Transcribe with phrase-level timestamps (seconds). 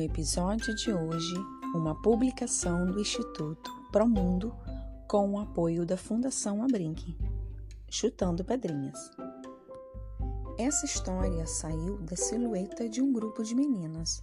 [0.00, 1.34] No episódio de hoje,
[1.74, 4.50] uma publicação do Instituto Promundo
[5.06, 7.14] com o apoio da Fundação Abrinque,
[7.90, 9.10] Chutando Pedrinhas.
[10.56, 14.22] Essa história saiu da silhueta de um grupo de meninas.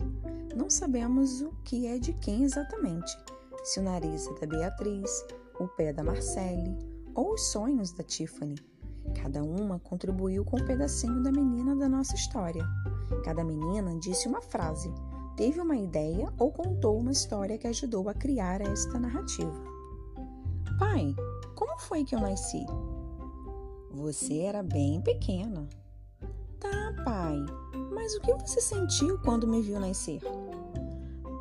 [0.55, 3.15] Não sabemos o que é de quem exatamente,
[3.63, 5.25] se o nariz é da Beatriz,
[5.59, 6.75] o pé da Marcele
[7.13, 8.55] ou os sonhos da Tiffany.
[9.21, 12.65] Cada uma contribuiu com um pedacinho da menina da nossa história.
[13.23, 14.91] Cada menina disse uma frase
[15.37, 19.53] teve uma ideia ou contou uma história que ajudou a criar esta narrativa.
[20.79, 21.15] Pai,
[21.55, 22.65] como foi que eu nasci?
[23.91, 25.69] Você era bem pequena.
[26.59, 27.37] Tá, pai,
[27.93, 30.21] mas o que você sentiu quando me viu nascer?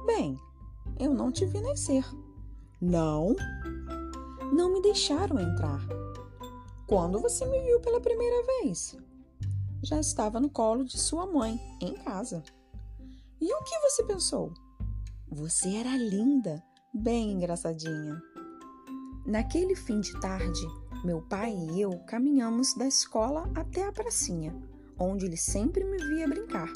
[0.07, 0.39] Bem,
[0.99, 2.05] eu não te vi nascer.
[2.81, 3.35] Não?
[4.53, 5.81] Não me deixaram entrar.
[6.87, 8.95] Quando você me viu pela primeira vez?
[9.83, 12.43] Já estava no colo de sua mãe, em casa.
[13.39, 14.55] E o que você pensou?
[15.31, 18.23] Você era linda, bem engraçadinha.
[19.27, 20.67] Naquele fim de tarde,
[21.05, 24.57] meu pai e eu caminhamos da escola até a pracinha,
[24.99, 26.73] onde ele sempre me via brincar.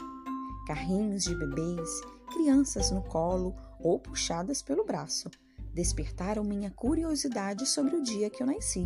[0.66, 1.88] Carrinhos de bebês,
[2.30, 5.30] crianças no colo ou puxadas pelo braço,
[5.72, 8.84] despertaram minha curiosidade sobre o dia que eu nasci.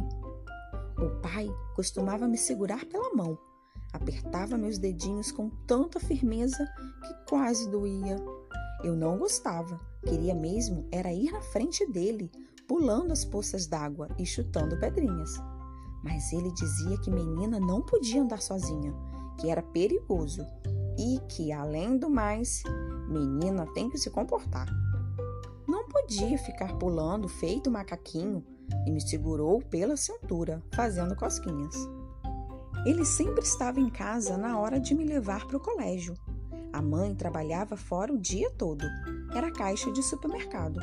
[0.96, 3.36] O pai costumava me segurar pela mão
[3.94, 6.68] Apertava meus dedinhos com tanta firmeza
[7.06, 8.16] que quase doía.
[8.82, 12.28] Eu não gostava, queria mesmo era ir na frente dele,
[12.66, 15.30] pulando as poças d'água e chutando pedrinhas.
[16.02, 18.92] Mas ele dizia que menina não podia andar sozinha,
[19.40, 20.44] que era perigoso
[20.98, 22.64] e que, além do mais,
[23.08, 24.66] menina tem que se comportar.
[25.68, 28.44] Não podia ficar pulando feito macaquinho
[28.84, 31.76] e me segurou pela cintura, fazendo cosquinhas.
[32.84, 36.14] Ele sempre estava em casa na hora de me levar para o colégio.
[36.72, 38.84] A mãe trabalhava fora o dia todo.
[39.34, 40.80] Era caixa de supermercado.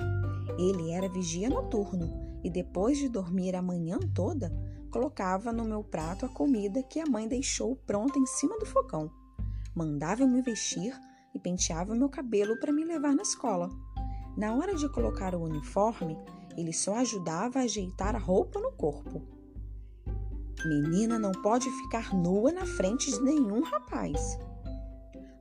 [0.57, 4.51] Ele era vigia noturno e depois de dormir a manhã toda,
[4.89, 9.11] colocava no meu prato a comida que a mãe deixou pronta em cima do fogão.
[9.75, 10.93] Mandava eu me vestir
[11.33, 13.69] e penteava meu cabelo para me levar na escola.
[14.35, 16.17] Na hora de colocar o uniforme,
[16.57, 19.21] ele só ajudava a ajeitar a roupa no corpo.
[20.65, 24.37] Menina não pode ficar nua na frente de nenhum rapaz.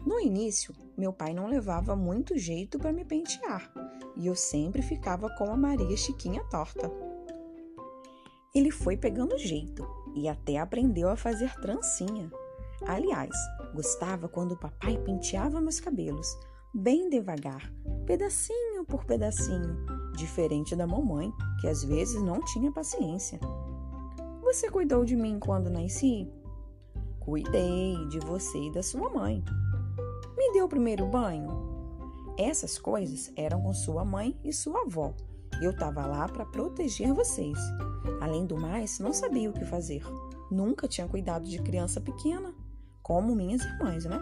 [0.07, 3.71] No início, meu pai não levava muito jeito para me pentear
[4.17, 6.91] e eu sempre ficava com a Maria Chiquinha torta.
[8.55, 12.31] Ele foi pegando jeito e até aprendeu a fazer trancinha.
[12.87, 13.31] Aliás,
[13.75, 16.27] gostava quando o papai penteava meus cabelos,
[16.75, 17.73] bem devagar,
[18.07, 19.77] pedacinho por pedacinho,
[20.17, 23.39] diferente da mamãe, que às vezes não tinha paciência.
[24.53, 26.28] Você cuidou de mim quando nasci?
[27.21, 29.44] Cuidei de você e da sua mãe.
[30.37, 31.47] Me deu o primeiro banho?
[32.37, 35.15] Essas coisas eram com sua mãe e sua avó.
[35.62, 37.56] Eu estava lá para proteger vocês.
[38.21, 40.03] Além do mais, não sabia o que fazer.
[40.50, 42.53] Nunca tinha cuidado de criança pequena,
[43.05, 44.21] como minhas irmãs, né?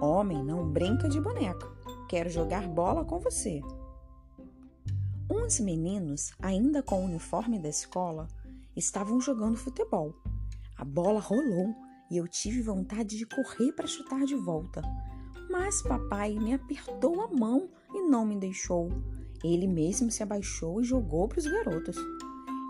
[0.00, 1.66] Homem não brinca de boneca.
[2.08, 3.60] Quero jogar bola com você.
[5.28, 8.28] Uns meninos, ainda com o uniforme da escola,
[8.76, 10.14] estavam jogando futebol.
[10.76, 11.74] A bola rolou
[12.10, 14.82] e eu tive vontade de correr para chutar de volta.
[15.50, 18.90] Mas papai me apertou a mão e não me deixou.
[19.42, 21.96] Ele mesmo se abaixou e jogou para os garotos.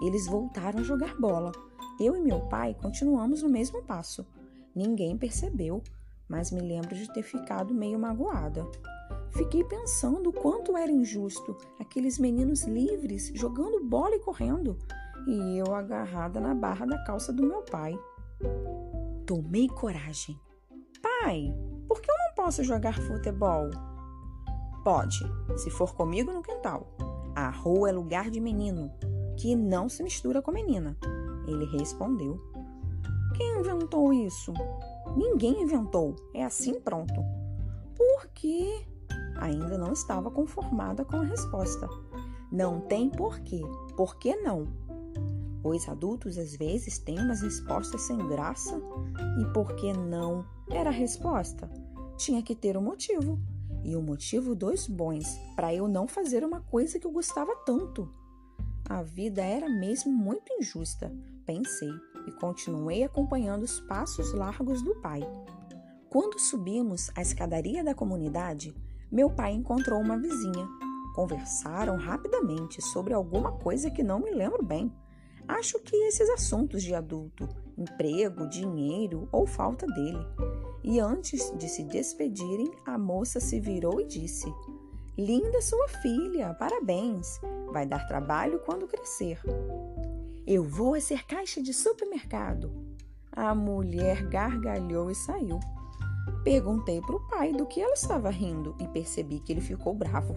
[0.02, 1.52] Eles voltaram a jogar bola.
[1.98, 4.26] Eu e meu pai continuamos no mesmo passo.
[4.74, 5.82] Ninguém percebeu,
[6.28, 8.66] mas me lembro de ter ficado meio magoada.
[9.30, 14.78] Fiquei pensando quanto era injusto aqueles meninos livres jogando bola e correndo
[15.26, 17.98] e eu agarrada na barra da calça do meu pai.
[19.26, 20.38] Tomei coragem.
[21.02, 21.54] Pai,
[21.88, 23.70] por que eu não posso jogar futebol?
[24.84, 25.20] Pode,
[25.56, 26.86] se for comigo no quintal.
[27.34, 28.92] A rua é lugar de menino,
[29.36, 30.96] que não se mistura com menina.
[31.46, 32.40] Ele respondeu.
[33.36, 34.52] Quem inventou isso?
[35.16, 37.14] Ninguém inventou, é assim pronto.
[37.96, 38.86] Por quê?
[39.36, 41.88] Ainda não estava conformada com a resposta.
[42.52, 43.62] Não tem porquê.
[43.96, 44.68] Por que não?
[45.64, 48.78] Os adultos às vezes têm umas respostas sem graça.
[49.40, 50.44] E por que não?
[50.70, 51.70] Era a resposta.
[52.18, 53.40] Tinha que ter um motivo.
[53.82, 55.26] E um motivo dos bons
[55.56, 58.08] para eu não fazer uma coisa que eu gostava tanto.
[58.86, 61.10] A vida era mesmo muito injusta,
[61.46, 61.90] pensei,
[62.26, 65.22] e continuei acompanhando os passos largos do pai.
[66.10, 68.76] Quando subimos a escadaria da comunidade,
[69.10, 70.68] meu pai encontrou uma vizinha.
[71.14, 74.92] Conversaram rapidamente sobre alguma coisa que não me lembro bem.
[75.46, 80.26] Acho que esses assuntos de adulto, emprego, dinheiro ou falta dele.
[80.82, 84.52] E antes de se despedirem, a moça se virou e disse:
[85.16, 87.40] Linda sua filha, parabéns.
[87.72, 89.40] Vai dar trabalho quando crescer.
[90.46, 92.72] Eu vou ser caixa de supermercado.
[93.30, 95.58] A mulher gargalhou e saiu.
[96.42, 100.36] Perguntei para o pai do que ela estava rindo e percebi que ele ficou bravo.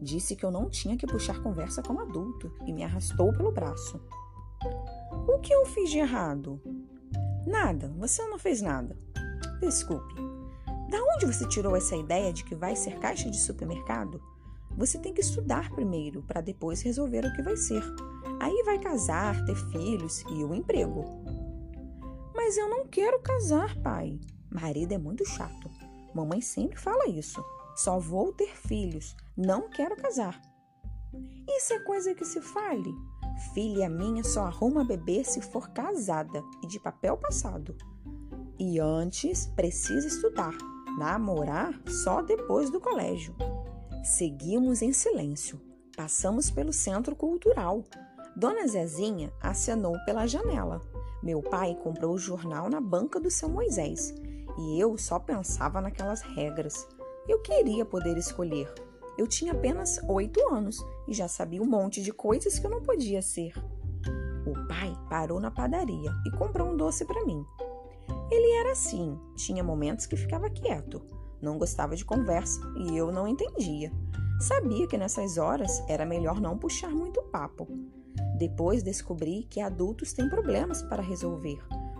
[0.00, 4.00] Disse que eu não tinha que puxar conversa com adulto e me arrastou pelo braço.
[5.28, 6.60] O que eu fiz de errado?
[7.46, 8.96] Nada, você não fez nada.
[9.60, 10.14] Desculpe.
[10.90, 14.22] Da onde você tirou essa ideia de que vai ser caixa de supermercado?
[14.76, 17.82] Você tem que estudar primeiro para depois resolver o que vai ser.
[18.40, 21.04] Aí vai casar, ter filhos e o emprego.
[22.34, 24.20] Mas eu não quero casar, pai.
[24.50, 25.70] Marido é muito chato.
[26.14, 27.44] Mamãe sempre fala isso.
[27.74, 30.40] Só vou ter filhos, não quero casar.
[31.48, 32.94] Isso é coisa que se fale.
[33.52, 37.76] Filha minha só arruma bebê se for casada e de papel passado.
[38.58, 40.56] E antes precisa estudar,
[40.98, 43.34] namorar só depois do colégio.
[44.02, 45.60] Seguimos em silêncio.
[45.96, 47.84] Passamos pelo centro cultural.
[48.36, 50.80] Dona Zezinha acenou pela janela.
[51.22, 54.14] Meu pai comprou o jornal na banca do seu Moisés
[54.58, 56.86] e eu só pensava naquelas regras.
[57.28, 58.72] Eu queria poder escolher.
[59.18, 62.82] Eu tinha apenas oito anos e já sabia um monte de coisas que eu não
[62.82, 63.54] podia ser.
[64.46, 67.44] O pai parou na padaria e comprou um doce para mim.
[68.30, 71.02] Ele era assim, tinha momentos que ficava quieto,
[71.40, 73.90] não gostava de conversa e eu não entendia.
[74.40, 77.66] Sabia que nessas horas era melhor não puxar muito papo.
[78.36, 81.58] Depois descobri que adultos têm problemas para resolver,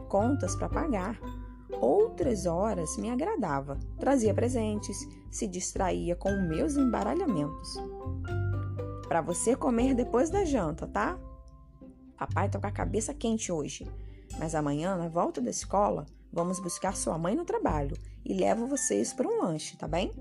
[0.08, 1.18] contas para pagar.
[1.80, 4.96] Outras horas me agradava, trazia presentes,
[5.30, 7.76] se distraía com meus embaralhamentos.
[9.08, 11.18] Para você comer depois da janta, tá?
[12.16, 13.90] Papai tá com a cabeça quente hoje,
[14.38, 16.06] mas amanhã, na volta da escola,
[16.36, 20.12] Vamos buscar sua mãe no trabalho e levo vocês para um lanche, tá bem?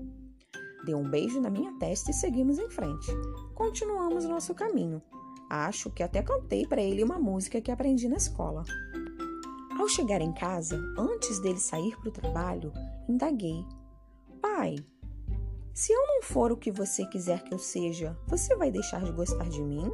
[0.86, 3.06] Deu um beijo na minha testa e seguimos em frente.
[3.54, 5.02] Continuamos nosso caminho.
[5.50, 8.64] Acho que até cantei para ele uma música que aprendi na escola.
[9.78, 12.72] Ao chegar em casa, antes dele sair para o trabalho,
[13.06, 13.62] indaguei:
[14.40, 14.76] Pai,
[15.74, 19.12] se eu não for o que você quiser que eu seja, você vai deixar de
[19.12, 19.92] gostar de mim?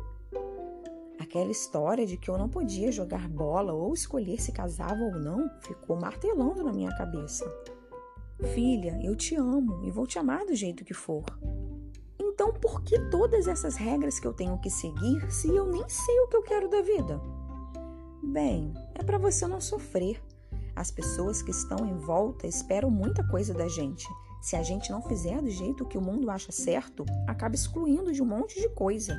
[1.18, 5.50] Aquela história de que eu não podia jogar bola ou escolher se casava ou não
[5.60, 7.44] ficou martelando na minha cabeça.
[8.54, 11.24] Filha, eu te amo e vou te amar do jeito que for.
[12.20, 16.20] Então, por que todas essas regras que eu tenho que seguir se eu nem sei
[16.20, 17.20] o que eu quero da vida?
[18.22, 20.22] Bem, é para você não sofrer.
[20.76, 24.06] As pessoas que estão em volta esperam muita coisa da gente.
[24.40, 28.22] Se a gente não fizer do jeito que o mundo acha certo, acaba excluindo de
[28.22, 29.16] um monte de coisa.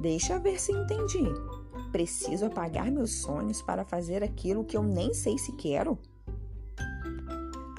[0.00, 1.24] Deixa ver se entendi.
[1.92, 5.98] Preciso apagar meus sonhos para fazer aquilo que eu nem sei se quero?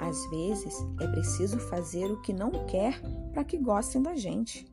[0.00, 3.00] Às vezes é preciso fazer o que não quer
[3.32, 4.66] para que gostem da gente.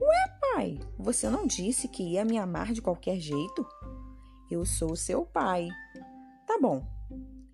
[0.00, 3.66] Ué, pai, você não disse que ia me amar de qualquer jeito?
[4.50, 5.68] Eu sou seu pai.
[6.46, 6.86] Tá bom.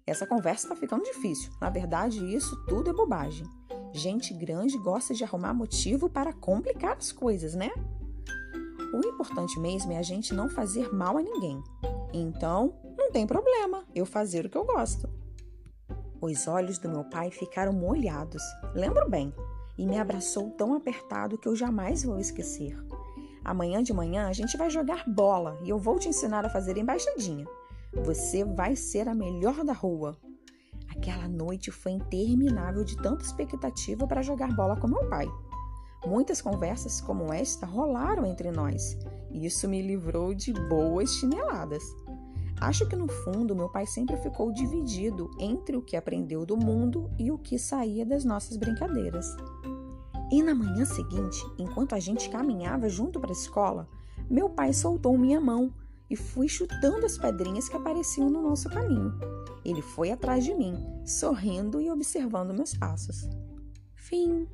[0.07, 1.53] Essa conversa tá ficando difícil.
[1.61, 3.47] Na verdade, isso tudo é bobagem.
[3.93, 7.71] Gente grande gosta de arrumar motivo para complicar as coisas, né?
[8.93, 11.63] O importante mesmo é a gente não fazer mal a ninguém.
[12.13, 15.09] Então, não tem problema eu fazer o que eu gosto.
[16.21, 18.43] Os olhos do meu pai ficaram molhados,
[18.75, 19.35] lembro bem,
[19.79, 22.77] e me abraçou tão apertado que eu jamais vou esquecer.
[23.45, 26.77] Amanhã de manhã a gente vai jogar bola e eu vou te ensinar a fazer
[26.77, 27.47] embaixadinha.
[28.05, 30.17] Você vai ser a melhor da rua.
[30.97, 35.27] Aquela noite foi interminável de tanta expectativa para jogar bola com meu pai.
[36.07, 38.97] Muitas conversas como esta rolaram entre nós,
[39.31, 41.83] e isso me livrou de boas chineladas.
[42.61, 47.11] Acho que no fundo meu pai sempre ficou dividido entre o que aprendeu do mundo
[47.19, 49.27] e o que saía das nossas brincadeiras.
[50.33, 53.87] E na manhã seguinte, enquanto a gente caminhava junto para a escola,
[54.31, 55.71] meu pai soltou minha mão
[56.09, 59.13] e fui chutando as pedrinhas que apareciam no nosso caminho.
[59.63, 60.75] Ele foi atrás de mim,
[61.05, 63.29] sorrindo e observando meus passos.
[63.95, 64.49] Fim.